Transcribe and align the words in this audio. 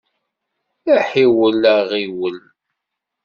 Aḥiwel, 0.95 1.61
aɣiwel! 1.75 2.37